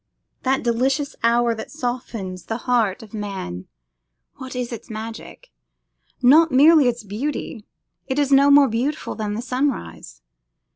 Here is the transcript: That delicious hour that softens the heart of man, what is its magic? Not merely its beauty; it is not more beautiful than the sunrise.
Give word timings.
That 0.41 0.63
delicious 0.63 1.15
hour 1.21 1.53
that 1.53 1.69
softens 1.69 2.45
the 2.45 2.57
heart 2.65 3.03
of 3.03 3.13
man, 3.13 3.67
what 4.37 4.55
is 4.55 4.71
its 4.73 4.89
magic? 4.89 5.51
Not 6.23 6.51
merely 6.51 6.87
its 6.87 7.03
beauty; 7.03 7.67
it 8.07 8.17
is 8.17 8.31
not 8.31 8.51
more 8.51 8.67
beautiful 8.67 9.13
than 9.13 9.35
the 9.35 9.43
sunrise. 9.43 10.23